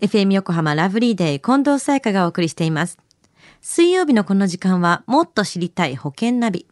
[0.00, 2.98] FM 横浜ラブリーデー近藤沙耶香がお送りしています。
[3.60, 6.66] 水曜日のこの時間はもっと知りたい保険ナビ。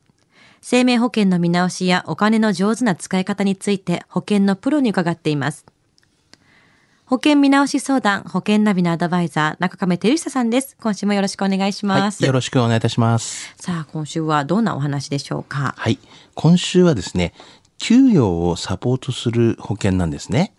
[0.60, 5.67] 生命保険の見直しやお金の上手な使い方について保険のプロに伺っています。
[7.07, 10.77] 保険見直し相談、保険ナビのアドバイザー、中亀照久さんです。
[10.81, 12.22] 今週もよろしくお願いします。
[12.22, 13.54] はい、よろしくお願いいたします。
[13.61, 15.74] さあ、今週はどんなお話でしょうか？
[15.77, 16.01] はい。
[16.34, 17.33] 今週はですね、
[17.79, 20.52] 給与をサポートする保険なんですね。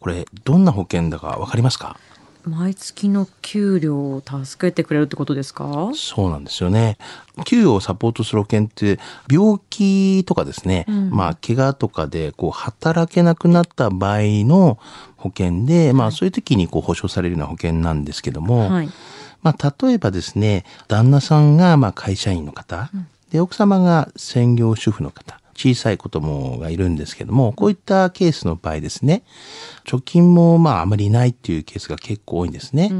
[0.00, 1.96] これ、どんな保険だかわかりますか？
[2.44, 5.92] 毎月の給料を助けてくれるってことですか？
[5.94, 6.98] そうなんですよね。
[7.46, 14.78] 給与をサポートする保険って、病気とかですね、まあ、怪我とかで、こう、働けなくなった場合の
[15.16, 18.90] 保険で、まあ、そういう時にこう、保証されるような保険なんですけども、はい。
[19.42, 22.90] まあ、例えばですね、旦那さんがまあ会社員の方、
[23.30, 29.22] で、奥様が専業主婦の方、小さい子供がいるんですけども、こういったケースの場合ですね、
[29.84, 32.90] 貯金もまああまりないっていうケースが結構多いんですね。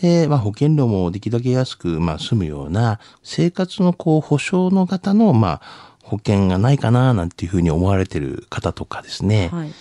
[0.00, 9.48] で、まあ保険料もできるだけ安くまあ済むような生活のこう保障の方のまあ保険がないかななんていうふうに思われてる方とかですね。
[9.52, 9.72] はい。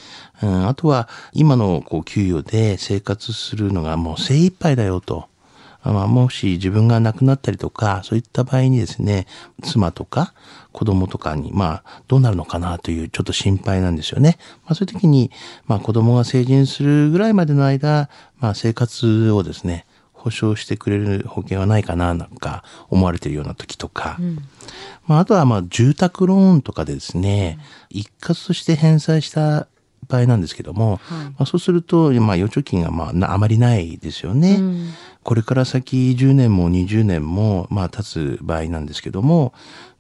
[0.42, 5.28] うん、あとは今のこう給与で生活するのがもう精一杯だよと。
[5.84, 9.28] まあ、もし自分が亡くなったりとか、そういった場合にですね、
[9.62, 10.34] 妻とか
[10.72, 14.38] 子供とかに、まあ、どうなるのかなというちょっと心配なんですよね。
[14.66, 15.32] まあ、そういう時に、
[15.68, 24.18] まあ、子供が成人するぐらいまでの間、まあ、生活をですね、保障してくれる保険はないかな、なんか思われているような時とか、
[25.06, 29.68] まあ、あとはまあ住宅ローンとかでですね、一括として返済した
[30.08, 34.60] 場合なんですけども、まあ、そうすると、まあ、預貯金がまあなあまりないですよね。
[35.24, 39.54] これから先10年も20年もまあ経つ場合なんですけども、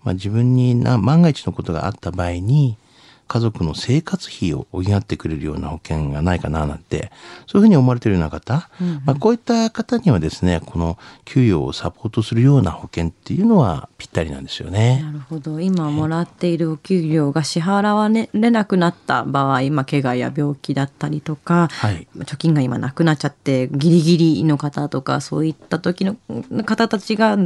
[0.04, 2.78] まあ、自分にな万が一のことがあった場合に、
[3.28, 7.12] 家族の生活費を補ってくれるような保険がないかななんて、
[7.48, 8.70] そういうふうに思われているような方、
[9.06, 15.02] まあ、こういった方にはですね、この給与をサポートするような保険っていうのはぴったりなんですよね。
[15.02, 15.60] なるほど。
[15.60, 22.08] 今もらっているお給料が支払われなくなった場合、まあ、怪我や病気だったりとか、はい。
[22.20, 26.16] 貯金が今なくなっちゃってギリギリの方とかそういった時の
[26.66, 27.38] 方たちが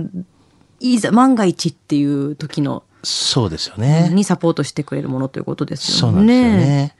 [0.79, 4.09] いざ万が一っていう時のそうですよね。
[4.11, 5.99] にサポートしてくれるものということですよね。
[5.99, 6.95] そうなんですよね。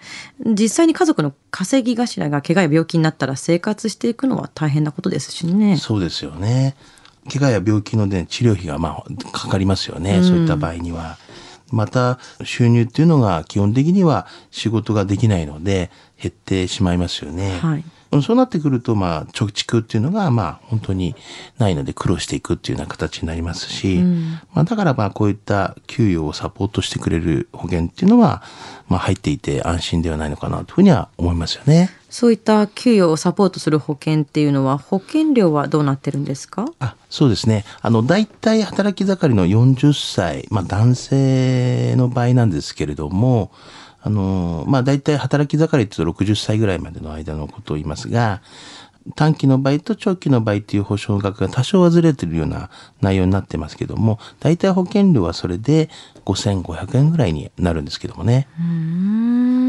[0.56, 5.78] 実際に家族の稼ぎ頭が怪我や病気になったら生活していくのは大変なことですしね。
[5.78, 6.76] そうですよね。
[7.32, 11.18] 怪我や病気の、ね、治療費がまあかかりますよね、そういった場合には。
[11.70, 17.60] また収入っていうのが基本的には仕事ができないので減ってしまいますよね。
[17.60, 17.84] はい
[18.24, 21.16] そうなってくると、まあ、貯蓄っていうのが、まあ、本当に
[21.58, 23.98] ないので苦労していくっていうような形になりますし、
[24.54, 28.42] まあ、だから、まあ、こういった給与をサポートしてくれる保険っていうのは、
[28.88, 31.90] まあ、入っていて安心ではないのかなというふうには思いますよね。
[32.10, 36.66] そういった給与をサポートする保険っていうのは保険料はどうなってるんですか？
[36.80, 37.66] あそうですね。
[37.82, 43.52] あの、大体働き盛りの40歳、まあ男性の場合なんですけれども、
[44.02, 48.42] あの、まあ大体働き盛りって言うと60歳ぐらいまでの間のことを言いますが、
[49.16, 52.70] 短期の場合と長期の場合っていう保証額が多少はずれてるような
[53.00, 55.90] 内容になってますけども、大体保険料はそれで
[56.26, 58.48] 5500円ぐらいになるんですけどもね。
[58.60, 58.66] うー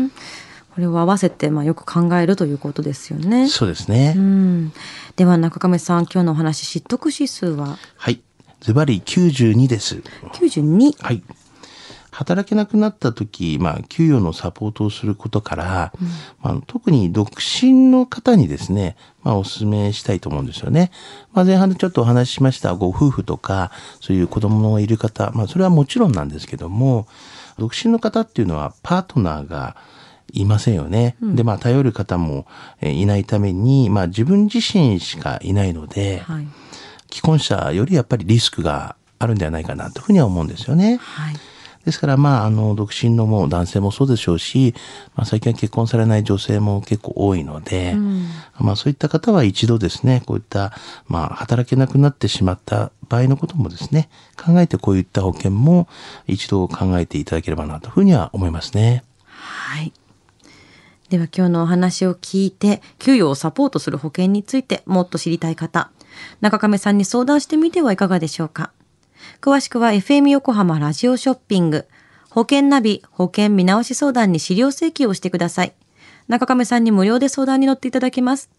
[0.06, 3.48] んこれを合わせてまあよく考えるということですよね。
[3.48, 4.14] そうですね。
[4.16, 4.72] うん、
[5.16, 7.78] では中亀さん今日のお話知得指数は？
[7.96, 8.20] はい。
[8.60, 10.02] ズバリ92です。
[10.32, 10.92] 92。
[11.00, 11.22] はい。
[12.18, 15.92] 働けなくなった時、まあ、給与のサポートをすることから、
[16.42, 20.90] まあ、特に独身の方にですね、まあ、お勧めしたいと思うんですよね。
[21.32, 23.70] まあ、前半でちょっとお話ししましたご夫婦とか、
[24.00, 27.06] そういう子供のいる方、まあ、それはもちろんなんですけども、
[27.56, 29.76] 独身の方っていうのはパートナーが
[30.32, 31.14] いませんよね。
[31.22, 32.46] で、まあ、頼る方も
[32.80, 36.48] えーいないために、まあ、自分自身しかいないので、はい。
[37.12, 40.96] 既婚者よりやっぱりリスクがあるんではないかなというふうには思うんですよね。
[40.96, 41.36] はい。
[41.88, 44.74] ですから、まあ、あの、独身のもう男性もそうでしょうし、
[45.16, 47.96] まあ、最近は結婚されない女性も結構多いので、
[48.58, 50.74] まあ、そういった方は一度ですね、こういった、
[51.06, 55.88] まあ、働けなくなってしまった場合のこともですね、考えてこういった保険も
[56.26, 59.02] 一度考えていただければなというふうには思いますね。
[59.26, 59.94] はい。
[61.08, 65.90] では今日のお話を聞いて、給与をサポートする保険についてもっと知りたい方、
[66.42, 68.72] 中亀さんに相談してみてはいかがでしょうか？
[69.40, 71.86] 詳しくは FM 横浜ラジオショッピング、
[72.30, 75.74] 保険ナビ保険見直し相談に資料請求をしてください。
[76.28, 78.50] 中亀さんに無料で相談に乗っていただけます。